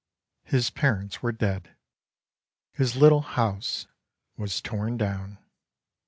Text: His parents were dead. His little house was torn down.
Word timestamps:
His 0.45 0.71
parents 0.71 1.21
were 1.21 1.31
dead. 1.31 1.75
His 2.71 2.95
little 2.95 3.21
house 3.21 3.85
was 4.35 4.59
torn 4.59 4.97
down. 4.97 5.37